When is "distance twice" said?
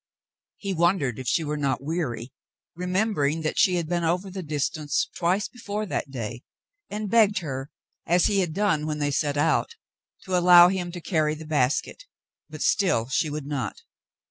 4.41-5.47